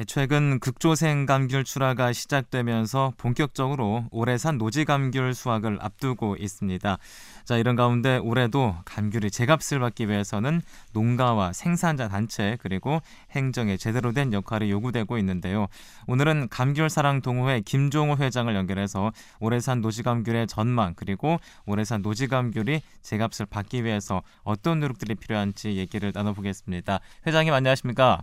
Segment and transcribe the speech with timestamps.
[0.00, 6.98] 예, 최근 극조생 감귤 출하가 시작되면서 본격적으로 올해산 노지 감귤 수확을 앞두고 있습니다.
[7.44, 13.00] 자, 이런 가운데 올해도 감귤이 제값을 받기 위해서는 농가와 생산자 단체 그리고
[13.32, 15.66] 행정에 제대로 된 역할이 요구되고 있는데요.
[16.06, 19.10] 오늘은 감귤 사랑 동호회 김종호 회장을 연결해서
[19.40, 26.12] 올해산 노지 감귤의 전망 그리고 올해산 노지 감귤이 제값을 받기 위해서 어떤 노력들이 필요한지 얘기를
[26.14, 27.00] 나눠보겠습니다.
[27.26, 28.22] 회장님 안녕하십니까?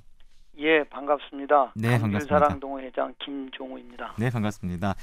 [0.57, 1.73] 예, 반갑습니다.
[1.75, 2.39] 네, 반갑습니다.
[2.39, 4.15] 사랑동호 회장 김종우입니다.
[4.17, 4.95] 네, 반갑습니다.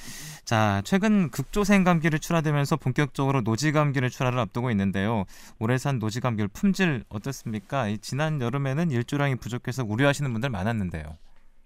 [0.45, 5.25] 자, 최근 극조생 감귤이 출하되면서 본격적으로 노지 감귤의 출하를 앞두고 있는데요.
[5.61, 7.87] 올해 산 노지 감귤 품질 어떻습니까?
[8.01, 11.05] 지난 여름에는 일조량이 부족해서 우려하시는 분들 많았는데요.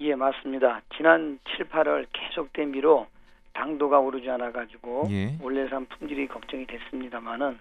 [0.00, 0.82] 예, 맞습니다.
[0.96, 3.06] 지난 7, 8월 계속 대미로
[3.54, 5.38] 당도가 오르지 않아 가지고 예.
[5.40, 7.58] 올해산 품질이 걱정이 됐습니다만은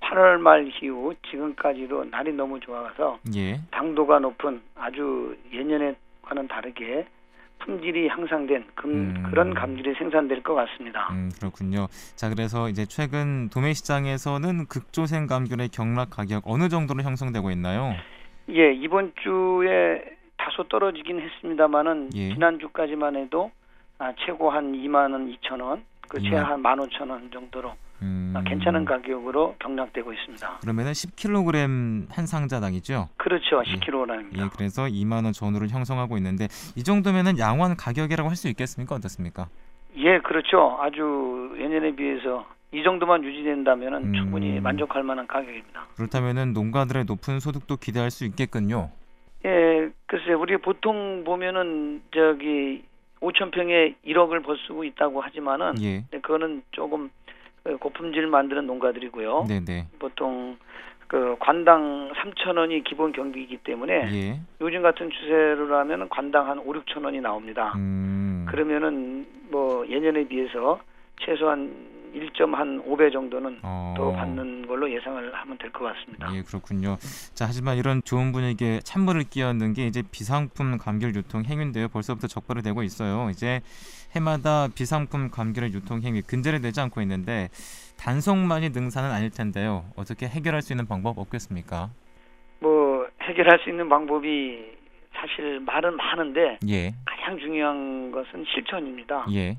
[0.00, 3.60] 8월 말 이후 지금까지도 날이 너무 좋아서 예.
[3.70, 7.06] 당도가 높은 아주 예년에와는 다르게
[7.60, 9.22] 품질이 향상된 그, 음.
[9.28, 11.08] 그런 감귤이 생산될 것 같습니다.
[11.12, 11.86] 음, 그렇군요.
[12.16, 17.94] 자, 그래서 이제 최근 도매 시장에서는 극조생 감귤의 경락 가격 어느 정도로 형성되고 있나요?
[18.48, 20.02] 예, 이번 주에
[20.38, 22.32] 다소 떨어지긴 했습니다만은 예.
[22.32, 23.50] 지난 주까지만 해도
[23.98, 28.34] 아, 최고 한 2만 원 2천 원, 그 최하 한 1만 5천 원 정도로 음.
[28.46, 30.58] 괜찮은 가격으로 경락되고 있습니다.
[30.62, 33.08] 그러면은 10kg 한 상자당이죠?
[33.16, 33.62] 그렇죠.
[33.62, 34.38] 10kg입니다.
[34.38, 38.94] 예, 그래서 2만 원 전후를 형성하고 있는데 이 정도면은 양호한 가격이라고 할 수 있겠습니까?
[38.94, 39.48] 어떻습니까?
[39.96, 40.78] 예, 그렇죠.
[40.80, 44.14] 아주 예년에 비해서 이 정도만 유지된다면 은 음.
[44.14, 45.88] 충분히 만족할 만한 가격입니다.
[45.96, 48.90] 그렇다면은 농가들의 높은 소득도 기대할 수 있겠군요.
[49.44, 52.82] 예, 글쎄 우리 보통 보면은 저기
[53.20, 56.04] 5천 평에 1억을 벌수 있다고 하지만은 예.
[56.22, 57.19] 그거는 조금 그
[57.78, 59.46] 고품질 만드는 농가들이고요.
[59.48, 59.86] 네네.
[59.98, 60.56] 보통
[61.10, 64.40] 그 관당 3천 원이 기본 경비이기 때문에 예.
[64.60, 67.72] 요즘 같은 추세로라면 관당 한 5, 6천 원이 나옵니다.
[67.74, 68.46] 음.
[68.48, 70.78] 그러면은 뭐 예년에 비해서
[71.20, 73.94] 최소한 1.5배 정도는 어.
[73.96, 76.34] 더 받는 걸로 예상을 하면 될 것 같습니다.
[76.34, 76.96] 예, 그렇군요.
[77.34, 81.88] 자, 하지만 이런 좋은 분위기에 찬물을 끼얹는 게 이제 비상품 감귤 유통 행위인데요.
[81.88, 83.30] 벌써부터 적발이 되고 있어요.
[83.30, 83.60] 이제
[84.16, 87.48] 해마다 비상품 감귤의 유통 행위 근절이 되지 않고 있는데
[87.98, 89.84] 단속만이 능사는 아닐 텐데요.
[89.96, 91.90] 어떻게 해결할 수 있는 방법 없겠습니까?
[92.60, 94.58] 뭐 해결할 수 있는 방법이
[95.14, 96.94] 사실 말은 많은데 예.
[97.04, 99.26] 가장 중요한 것은 실천입니다.
[99.32, 99.56] 예.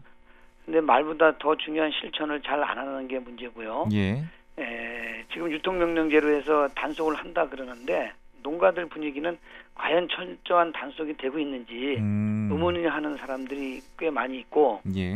[0.71, 3.89] 근데 말보다 더 중요한 실천을 잘 안 하는 게 문제고요.
[3.91, 4.23] 예.
[4.57, 9.37] 에, 지금 유통명령제로 해서 단속을 한다 그러는데 농가들 분위기는
[9.75, 12.47] 과연 철저한 단속이 되고 있는지 음.
[12.51, 15.15] 의문을 하는 사람들이 꽤 많이 있고 예.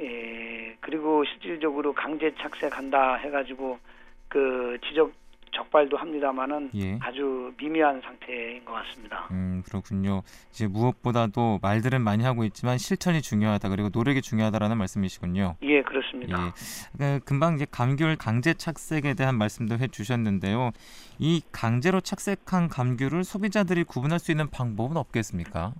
[0.00, 3.78] 에, 그리고 실질적으로 강제 착색한다 해가지고
[4.26, 5.12] 그 지적
[5.56, 6.98] 적발도 합니다만은 예.
[7.00, 9.28] 아주 미미한 상태인 것 같습니다.
[9.30, 10.22] 음 그렇군요.
[10.50, 15.56] 이제 무엇보다도 말들은 많이 하고 있지만 실천이 중요하다 그리고 노력이 중요하다라는 말씀이시군요.
[15.62, 16.46] 예 그렇습니다.
[16.46, 16.52] 예.
[16.98, 20.72] 그 금방 이제 감귤 강제 착색에 대한 말씀도 해주셨는데요.
[21.18, 25.72] 이 강제로 착색한 감귤을 소비자들이 구분할 수 있는 방법은 없겠습니까?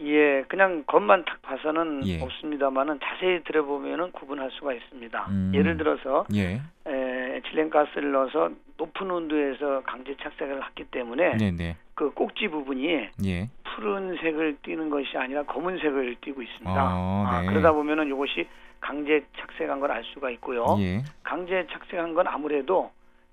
[0.00, 2.20] 예, 그냥 겉만 탁 봐서는 예.
[2.22, 5.26] 없습니다만은 자세히 들어보면은 구분할 수가 있습니다.
[5.30, 5.52] 음.
[5.54, 6.60] 예를 들어서 예.
[6.86, 11.50] 에, 에틸렌가스를 넣어서 높은 온도에서 강제 착색을 했기 때문에 네네.
[11.56, 11.76] 네.
[11.94, 13.48] 그 꼭지 부분이 예.
[13.64, 16.80] 푸른색을 띠는 것이 아니라 검은색을 띠고 있습니다.
[16.80, 17.48] 아, 아 네.
[17.48, 18.46] 아, 그러다 보면은 이것이
[18.80, 20.76] 강제 착색한 걸 알 수가 있고요.
[20.80, 21.02] 예.
[21.22, 22.90] 강제 착색한 건 아무래도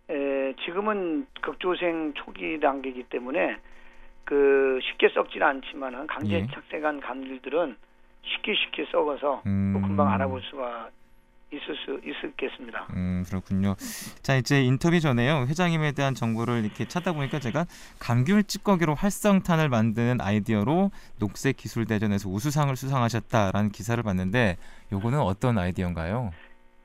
[0.09, 3.57] 에, 지금은 극조생 초기 단계이기 때문에
[4.25, 6.47] 그 쉽게 썩지는 않지만은 강제 예.
[6.47, 7.75] 착색한 감귤들은
[8.23, 9.81] 쉽게 쉽게 썩어서 음.
[9.81, 10.89] 금방 알아볼 수가
[11.51, 12.88] 있을 수 있었겠습니다.
[12.95, 13.75] 음 그렇군요.
[14.23, 17.66] 자 이제 인터뷰 전에요 회장님에 대한 정보를 이렇게 찾다 보니까 제가
[18.00, 20.89] 감귤 찌꺼기로 활성탄을 만드는 아이디어로
[21.19, 24.57] 녹색 기술 대전에서 우수상을 수상하셨다라는 기사를 봤는데
[24.91, 26.31] 요거는 어떤 아이디어인가요?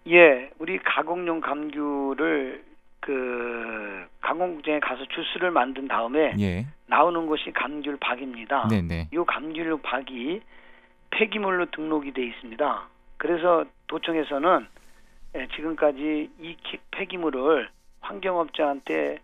[0.08, 2.67] 예, 우리 가공용 감귤을
[3.00, 6.66] 그 강공장에 가서 주스를 만든 다음에 예.
[6.86, 8.68] 나오는 것이 감귤박입니다.
[8.68, 9.08] 네네.
[9.12, 10.40] 이 감귤박이
[11.10, 12.88] 폐기물로 등록이 돼 있습니다.
[13.16, 14.66] 그래서 도청에서는
[15.36, 16.56] 예, 지금까지 이
[16.90, 17.68] 폐기물을
[18.00, 19.18] 환경업자한테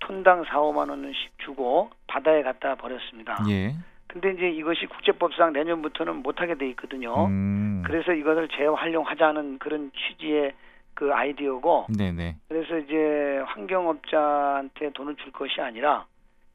[0.00, 3.38] 톤당 4, 5만 원씩 주고 바다에 갖다 버렸습니다.
[3.48, 3.74] 예.
[4.06, 7.26] 근데 이제 이것이 국제법상 내년부터는 못하게 돼 있거든요.
[7.26, 7.82] 음.
[7.86, 10.52] 그래서 이것을 재활용하자는 그런 취지의
[10.94, 11.86] 그 아이디어고.
[11.96, 12.36] 네네.
[12.48, 16.06] 그래서 이제 환경업자한테 돈을 줄 것이 아니라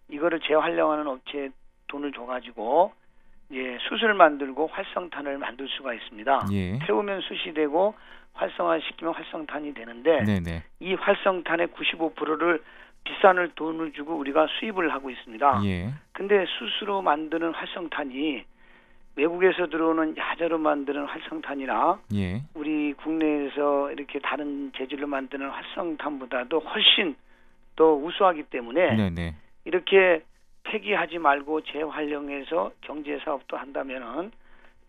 [0.09, 1.49] 이거를 재활용하는 업체에
[1.87, 2.93] 돈을 줘가지고
[3.51, 6.47] 예, 숯을 만들고 활성탄을 만들 수가 있습니다.
[6.51, 6.79] 예.
[6.85, 7.95] 태우면 숯이 되고
[8.33, 10.63] 활성화시키면 활성탄이 되는데 네네.
[10.79, 12.63] 이 활성탄의 95%를
[13.03, 15.61] 비싼 돈을 주고 우리가 수입을 하고 있습니다.
[15.65, 15.93] 예.
[16.11, 18.43] 근데 숯으로 만드는 활성탄이
[19.15, 22.41] 외국에서 들어오는 야자로 만드는 활성탄이나 예.
[22.53, 27.15] 우리 국내에서 이렇게 다른 재질로 만드는 활성탄보다도 훨씬
[27.75, 29.35] 더 우수하기 때문에 네네.
[29.63, 30.23] 이렇게
[30.63, 34.31] 폐기하지 말고 재활용해서 경제 사업도 한다면은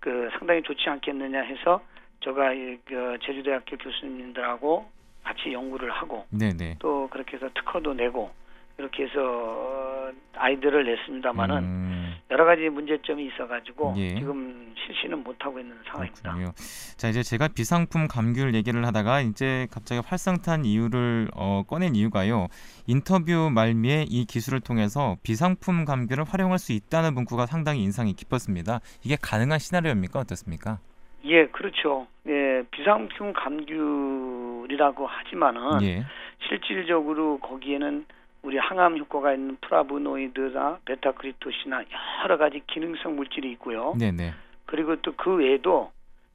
[0.00, 1.80] 그 상당히 좋지 않겠느냐 해서
[2.20, 2.50] 제가
[2.84, 4.86] 그 제주대학교 교수님들하고
[5.22, 6.76] 같이 연구를 하고 네네.
[6.78, 8.30] 또 그렇게 해서 특허도 내고
[8.78, 12.05] 이렇게 해서 아이들을 냈습니다마는 음.
[12.30, 14.16] 여러 가지 문제점이 있어가지고 예.
[14.16, 16.22] 지금 실시는 못하고 있는 상황입니다.
[16.22, 16.52] 그렇군요.
[16.96, 22.48] 자 이제 제가 비상품 감귤 얘기를 하다가 이제 갑자기 활성탄 이유를 어, 꺼낸 이유가요.
[22.86, 28.80] 인터뷰 말미에 이 기술을 통해서 비상품 감귤을 활용할 수 있다는 문구가 상당히 인상이 깊었습니다.
[29.04, 30.78] 이게 가능한 시나리오입니까 어떻습니까?
[31.24, 32.06] 예, 그렇죠.
[32.26, 36.04] 예, 비상품 감귤이라고 하지만은 예.
[36.48, 38.04] 실질적으로 거기에는
[38.46, 41.82] 우리 항암 효과가 있는 프라보노이드나 베타크리토시나
[42.22, 43.94] 여러 가지 기능성 물질이 있고요.
[43.98, 44.32] 네네.
[44.66, 45.90] 그리고 또 그 외에도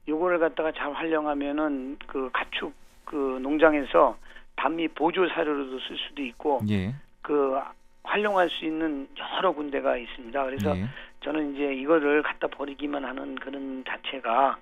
[0.10, 2.74] 요거를 갖다가 잘 활용하면은 그 가축
[3.06, 4.18] 그 농장에서
[4.58, 6.94] 단미 보조 사료로도 쓸 수도 있고 예.
[7.22, 7.58] 그
[8.04, 10.44] 활용할 수 있는 여러 군데가 있습니다.
[10.44, 10.90] 그래서 예.
[11.22, 14.58] 저는 이제 이거를 갖다 버리기만 하는 그런 자체가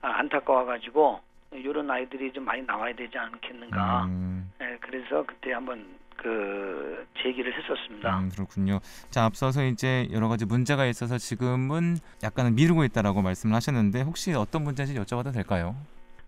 [0.00, 1.20] 안타까워 가지고
[1.52, 4.04] 이런 아이들이 좀 많이 나와야 되지 않겠는가.
[4.06, 4.50] 음.
[4.58, 5.84] 네, 그래서 그때 한번
[6.24, 8.18] 그 제기를 했었습니다.
[8.18, 8.80] 음, 그렇군요.
[9.10, 14.64] 자 앞서서 이제 여러 가지 문제가 있어서 지금은 약간은 미루고 있다라고 말씀을 하셨는데 혹시 어떤
[14.64, 15.76] 문제인지 여쭤봐도 될까요?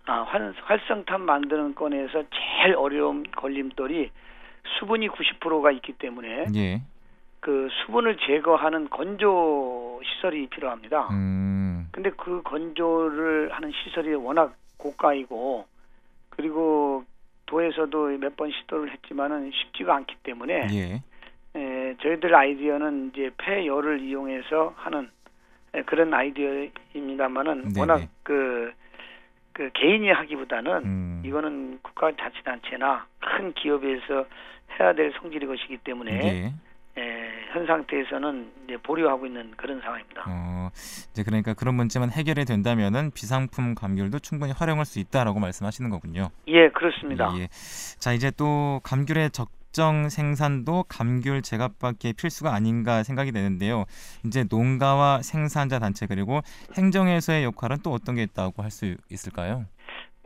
[0.05, 4.11] 아 활, 활성탄 만드는 건에서 제일 어려운 걸림돌이
[4.79, 6.83] 수분이 90%가 있기 때문에 예.
[7.41, 11.09] 그 수분을 제거하는 건조 시설이 필요합니다.
[11.11, 11.89] 음.
[11.91, 15.67] 근데 그 건조를 하는 시설이 워낙 고가이고
[16.29, 17.05] 그리고
[17.47, 21.03] 도에서도 몇 번 시도를 했지만은 쉽지가 않기 때문에 예.
[21.59, 25.09] 에, 저희들 아이디어는 이제 폐열을 이용해서 하는
[25.75, 28.73] 에, 그런 아이디어입니다만은 워낙 그,
[29.53, 31.23] 그 개인이 하기보다는 음.
[31.25, 34.27] 이거는 국가자치단체나 큰 기업에서
[34.79, 36.53] 해야 될 성질의 것이기 때문에 예.
[36.99, 40.25] 예, 현 상태에서는 이제 보류하고 있는 그런 상황입니다.
[40.29, 40.69] 어,
[41.11, 46.29] 이제 그러니까 그런 문제만 해결이 된다면은 비상품 감귤도 충분히 활용할 수 있다라고 말씀하시는 거군요.
[46.49, 47.33] 예, 그렇습니다.
[47.39, 47.49] 예.
[47.99, 53.87] 자, 이제 또 감귤의 적정 생산도 감귤 제값밖에 필수가 아닌가 생각이 되는데요.
[54.27, 56.41] 이제 농가와 생산자 단체 그리고
[56.77, 59.65] 행정에서의 역할은 또 어떤 게 있다고 할 수 있을까요?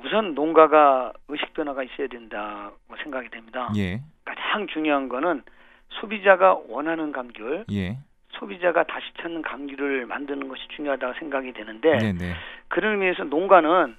[0.04, 3.70] 우선 농가가 의식 변화가 있어야 된다고 생각이 됩니다.
[3.76, 4.00] 예.
[4.24, 5.44] 가장 중요한 거는
[5.90, 7.98] 소비자가 원하는 감귤, 예.
[8.32, 12.34] 소비자가 다시 찾는 감귤을 만드는 것이 중요하다고 생각이 되는데 네네.
[12.68, 13.96] 그런 의미에서 농가는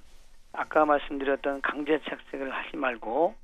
[0.52, 3.34] 아까 말씀드렸던 강제 착색을 하지 말고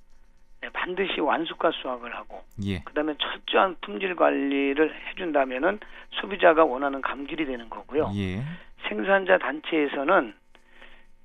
[0.60, 2.80] 네, 반드시 완숙화 수확을 하고 예.
[2.80, 5.78] 그다음에 철저한 품질 관리를 해준다면은
[6.20, 8.10] 소비자가 원하는 감귤이 되는 거고요.
[8.16, 8.42] 예.
[8.88, 10.34] 생산자 단체에서는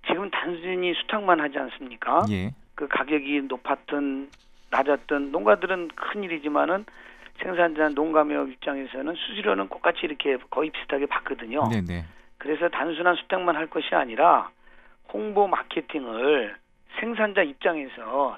[0.07, 2.25] 지금 단순히 수탁만 하지 않습니까?
[2.29, 2.51] 예.
[2.75, 4.29] 그 가격이 높았든
[4.69, 6.85] 낮았든 농가들은 큰 일이지만은
[7.41, 11.69] 생산자 농가매업 입장에서는 수수료는 똑같이 이렇게 거의 비슷하게 받거든요.
[11.69, 12.05] 네네.
[12.37, 14.49] 그래서 단순한 수탁만 할 것이 아니라
[15.11, 16.55] 홍보 마케팅을
[16.99, 18.37] 생산자 입장에서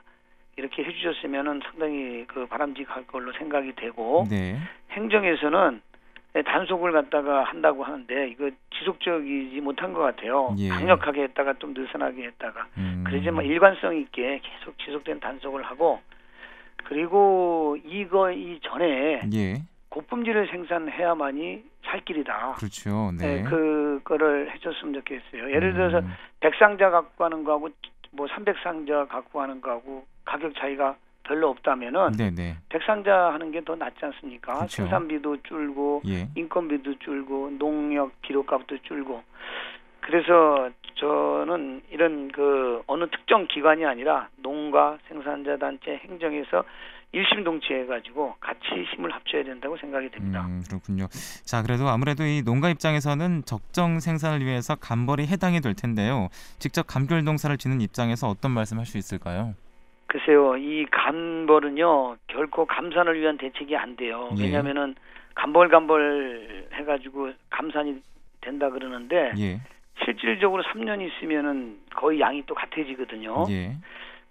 [0.57, 4.57] 이렇게 해주셨으면은 상당히 그 바람직할 걸로 생각이 되고 네.
[4.92, 5.81] 행정에서는
[6.45, 10.54] 단속을 갖다가 한다고 하는데 이거 지속적이지 못한 것 같아요.
[10.57, 10.68] 예.
[10.68, 13.04] 강력하게 했다가 좀 느슨하게 했다가 음.
[13.07, 16.02] 그러지만 일관성 있게 계속 지속된 단속을 하고
[16.85, 19.61] 그리고 이거 이전에 예.
[19.89, 22.54] 고품질을 생산해야만이 살 길이다.
[22.57, 23.11] 그렇죠.
[23.18, 23.42] 네.
[23.42, 25.51] 네 그거를 해줬으면 좋겠어요.
[25.51, 26.13] 예를 들어서 음.
[26.42, 27.69] 100상자 갖고 가는 거하고
[28.11, 32.57] 뭐 300상자 갖고 가는 거하고 가격 차이가 별로 없다면은 네네.
[32.69, 34.54] 100상자 하는 게 더 낫지 않습니까?
[34.56, 34.83] 그렇죠.
[34.83, 36.27] 생산비도 줄고 예.
[36.35, 39.23] 인건비도 줄고 농력 기록값도 줄고
[40.06, 46.64] 그래서 저는 이런 그 어느 특정 기관이 아니라 농가 생산자 단체 행정에서
[47.12, 48.59] 일심동체해 가지고 같이
[48.94, 50.45] 힘을 합쳐야 된다고 생각이 됩니다.
[50.45, 51.07] 음, 그렇군요.
[51.44, 56.28] 자, 그래도 아무래도 이 농가 입장에서는 적정 생산을 위해서 감벌이 해당이 될 텐데요.
[56.59, 59.56] 직접 감귤 농사를 짓는 입장에서 어떤 말씀할 수 있을까요?
[60.07, 64.30] 글쎄요, 이 감벌은요 결코 감산을 위한 대책이 안 돼요.
[64.38, 64.44] 예.
[64.44, 64.95] 왜냐하면은
[65.33, 68.02] 감벌 감벌 해가지고 감산이
[68.42, 69.59] 된다 그러는데 예.
[70.04, 73.45] 실질적으로 3년 있으면은 거의 양이 또 같아지거든요.
[73.49, 73.75] 예.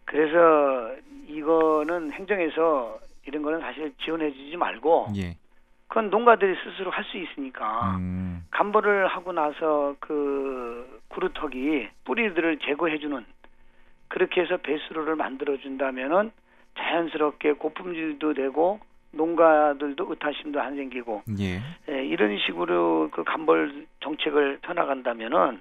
[0.04, 0.94] 그래서
[1.28, 5.36] 이거는 행정에서 이런 거는 사실 지원해주지 말고 예.
[5.88, 8.44] 그건 농가들이 스스로 할 수 있으니까 음.
[8.50, 13.24] 감벌을 하고 나서 그 구루터기 뿌리들을 제거해주는
[14.08, 16.30] 그렇게 해서 배수로를 만들어 준다면은
[16.78, 18.80] 자연스럽게 고품질도 되고
[19.16, 21.62] 농가들도 의타심도 안 생기고 예.
[21.88, 25.60] 예, 이런 식으로 그 간벌 정책을 펴나간다면은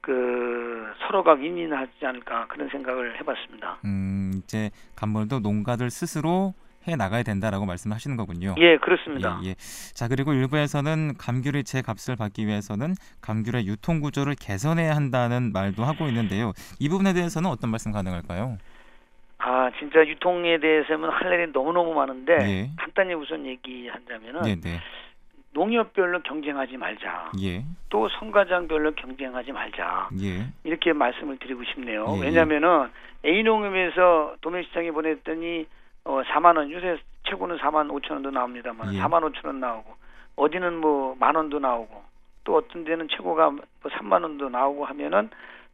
[0.00, 3.78] 그 서로가 윈윈하지 않을까 그런 생각을 해봤습니다.
[3.84, 6.54] 음 이제 간벌도 농가들 스스로
[6.88, 8.56] 해 나가야 된다라고 말씀하시는 거군요.
[8.58, 9.40] 예, 그렇습니다.
[9.44, 9.54] 예, 예.
[9.94, 16.06] 자 그리고 일부에서는 감귤의 제 값을 받기 위해서는 감귤의 유통 구조를 개선해야 한다는 말도 하고
[16.08, 16.52] 있는데요.
[16.80, 18.58] 이 부분에 대해서는 어떤 말씀 가능할까요?
[19.44, 22.70] 아 진짜 유통에 대해서는 할 일이 너무 너무 많은데 예.
[22.78, 24.78] 간단히 우선 얘기한다면은 네, 네.
[25.54, 27.32] 농협별로 경쟁하지 말자.
[27.42, 27.64] 예.
[27.90, 30.08] 또 성과장별로 경쟁하지 말자.
[30.22, 30.46] 예.
[30.64, 32.06] 이렇게 말씀을 드리고 싶네요.
[32.08, 32.18] 예.
[32.20, 32.22] 예.
[32.26, 32.88] 왜냐하면은
[33.24, 35.66] A 농협에서 도매시장에 보냈더니
[36.04, 38.98] 어 4만 원 요새 최고는 4만 5천 원도 나옵니다만 예.
[39.00, 39.92] 4만 5천 원 나오고
[40.36, 42.02] 어디는 뭐 만 원도 나오고
[42.44, 45.30] 또 어떤 데는 최고가 뭐 3만 원도 나오고 하면은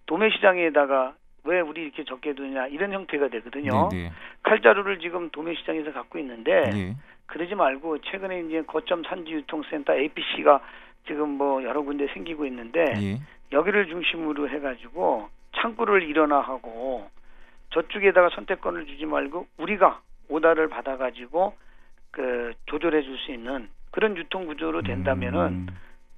[0.06, 1.14] 도매시장에다가
[1.45, 3.88] 왜 우리 이렇게 적게 두냐 이런 형태가 되거든요.
[3.90, 4.02] 네네.
[4.04, 4.12] 네.
[4.42, 6.97] 칼자루를 지금 도매시장에서 갖고 있는데 네.
[7.26, 10.61] 그러지 말고 최근에 이제 거점 산지 유통센터 APC가
[11.07, 13.21] 지금 뭐 여러 군데 생기고 있는데 네.
[13.52, 17.09] 여기를 중심으로 해가지고 창구를 일어나 하고
[17.71, 21.54] 저쪽에다가 선택권을 주지 말고 우리가 오다를 받아가지고
[22.11, 25.66] 그 조절해 줄 수 있는 그런 유통 구조로 된다면은 음.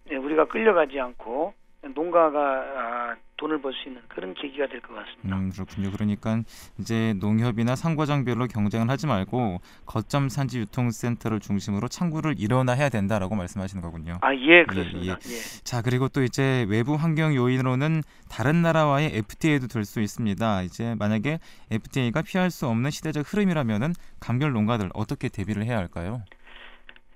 [0.09, 1.55] 네, 우리가 끌려가지 않고
[1.95, 5.35] 농가가 아, 돈을 벌 수 있는 그런 계기가 될 것 같습니다.
[5.37, 5.91] 음, 그렇군요.
[5.91, 6.43] 그러니까
[6.79, 14.19] 이제 농협이나 상과장별로 경쟁을 하지 말고 거점 산지 유통센터를 중심으로 창구를 일어나야 된다라고 말씀하시는 거군요.
[14.21, 15.01] 아, 예, 그렇습니다.
[15.25, 15.35] 예, 예.
[15.35, 15.41] 예.
[15.65, 20.63] 자, 그리고 또 이제 외부 환경 요인으로는 다른 나라와의 FTA도 될 수 있습니다.
[20.63, 21.39] 이제 만약에
[21.71, 26.23] FTA가 피할 수 없는 시대적 흐름이라면은 감귤 농가들 어떻게 대비를 해야 할까요?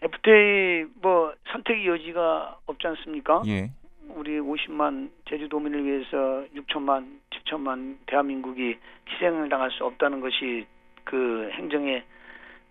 [0.02, 3.42] FTA 뭐 선택의 여지가 없지 않습니까?
[3.46, 3.70] 예.
[4.14, 8.78] 우리 50만 제주도민을 위해서 6천만, 7천만 대한민국이
[9.10, 10.66] 희생을 당할 수 없다는 것이
[11.04, 12.04] 그 행정의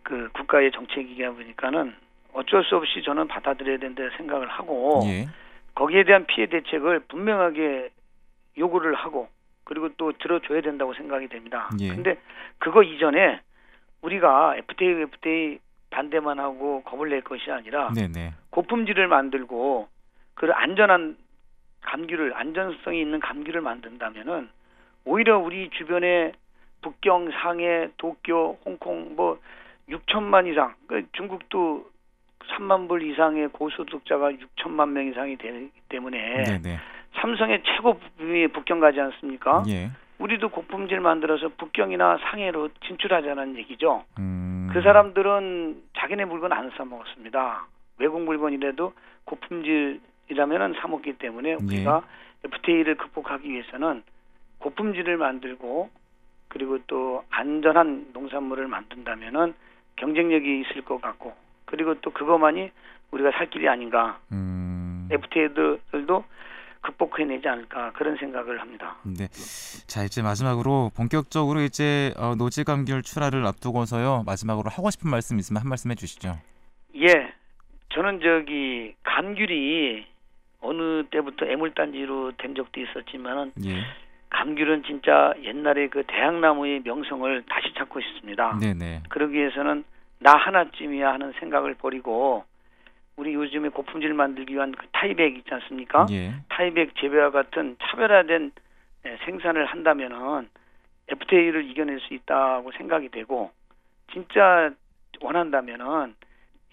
[0.04, 1.94] 그 국가의 정책이다 보니까는
[2.34, 5.28] 어쩔 수 없이 저는 받아들여야 된다 생각을 하고 예.
[5.76, 7.90] 거기에 대한 피해 대책을 분명하게
[8.58, 9.28] 요구를 하고
[9.66, 11.70] 그리고 또 들어줘야 된다고 생각이 됩니다.
[11.80, 11.90] 예.
[11.90, 12.18] 근데
[12.58, 13.40] 그거 이전에
[14.02, 15.60] 우리가 FTA, FTA
[15.90, 18.34] 반대만 하고 겁을 낼 것이 아니라 네네.
[18.50, 19.88] 고품질을 만들고
[20.34, 21.18] 그 안전한
[21.84, 24.50] 감귤을 안전성이 있는 감귤을 만든다면은
[25.06, 26.34] 오히려 우리 주변에
[26.82, 29.40] 북경, 상해, 도쿄, 홍콩 뭐
[29.90, 31.86] 6천만 이상, 그 중국도
[32.58, 36.78] 3만 불 이상의 고소득자가 6천만 명 이상이 되기 때문에 네네.
[37.16, 39.64] 삼성의 최고 부품이 북경 가지 않습니까?
[39.70, 39.92] 예.
[40.20, 44.04] 우리도 고품질 만들어서 북경이나 상해로 진출하자는 얘기죠.
[44.20, 44.70] 음...
[44.74, 47.68] 그 사람들은 자기네 물건 안 사 먹었습니다.
[48.00, 48.94] 외국 물건이라도
[49.26, 50.02] 고품질
[50.34, 52.48] 이라면은 사 먹기 때문에 우리가 예.
[52.48, 54.04] FTA를 극복하기 위해서는
[54.60, 55.90] 고품질을 만들고
[56.48, 59.54] 그리고 또 안전한 농산물을 만든다면은
[59.96, 61.34] 경쟁력이 있을 것 같고
[61.66, 62.72] 그리고 또 그것만이
[63.12, 64.20] 우리가 살 길이 아닌가.
[64.32, 65.08] 음.
[65.12, 66.24] FTA들도
[66.82, 68.98] 극복해내지 않을까 그런 생각을 합니다.
[69.04, 69.28] 네.
[69.88, 75.62] 자 이제 마지막으로 본격적으로 이제 어, 노지 감귤 출하를 앞두고서요 마지막으로 하고 싶은 말씀 있으면
[75.62, 76.38] 한 말씀 해주시죠.
[76.96, 77.34] 예,
[77.94, 80.06] 저는 저기 감귤이
[80.64, 83.84] 어느 때부터 애물단지로 된 적도 있었지만은 예.
[84.30, 88.58] 감귤은 진짜 옛날에 그 대학나무의 명성을 다시 찾고 싶습니다.
[88.60, 89.04] 네네.
[89.10, 89.84] 그러기 위해서는
[90.20, 92.46] 나 하나쯤이야 하는 생각을 버리고
[93.16, 96.08] 우리 요즘에 고품질 만들기 위한 그 타이백 있지 않습니까?
[96.12, 96.34] 예.
[96.50, 98.52] 타이백 재배와 같은 차별화된
[99.06, 100.50] 예, 생산을 한다면은
[101.10, 103.52] FTA를 이겨낼 수 있다고 생각이 되고
[104.14, 104.72] 진짜
[105.22, 106.16] 원한다면은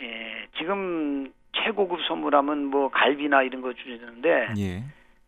[0.01, 4.85] 예, 지금 최고급 선물하면 뭐 갈비나 이런 거 주는데 예.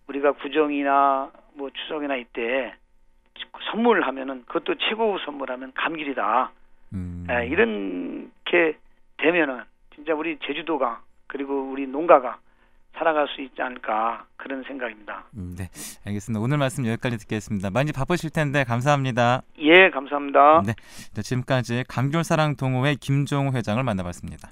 [0.09, 2.75] 우리가 구정이나 뭐 추석이나 이때
[3.71, 6.53] 선물을 하면은 그것도 최고급 선물하면 감귤이다.
[6.95, 7.27] 음.
[7.29, 8.79] 에, 예, 이렇게
[9.19, 9.63] 되면은
[9.95, 12.39] 진짜 우리 제주도가 그리고 우리 농가가
[12.97, 15.25] 살아갈 수 있지 않을까 그런 생각입니다.
[15.37, 15.65] 음, 네,
[16.07, 16.41] 알겠습니다.
[16.43, 17.71] 오늘 말씀 여기까지 듣겠습니다.
[17.71, 19.43] 많이 바쁘실 텐데 감사합니다.
[19.59, 20.63] 예, 감사합니다.
[20.67, 20.75] 네,
[21.23, 24.51] 지금까지 감귤사랑 동호회 김종호 회장을 만나봤습니다.